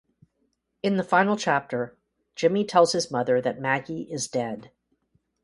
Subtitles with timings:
[0.81, 1.95] In the final chapter,
[2.35, 4.71] Jimmie tells his mother that Maggie is dead.